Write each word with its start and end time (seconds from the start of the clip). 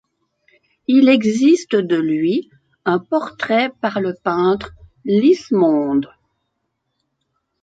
Il 0.87 1.09
existe 1.09 1.75
de 1.75 1.95
lui 1.95 2.49
un 2.85 2.97
portrait 2.97 3.71
par 3.81 4.01
le 4.01 4.15
peintre 4.15 4.73
Lismonde. 5.05 6.09